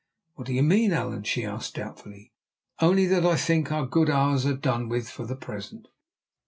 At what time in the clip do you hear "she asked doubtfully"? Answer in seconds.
1.25-2.33